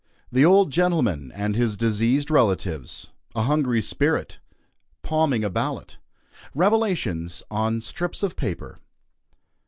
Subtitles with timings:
[0.31, 3.11] THE OLD GENTLEMAN AND HIS "DISEASED" RELATIVES.
[3.35, 4.39] A "HUNGRY SPIRIT."
[5.03, 5.99] "PALMING" A BALLOT.
[6.55, 8.79] REVELATIONS ON STRIPS OF PAPER.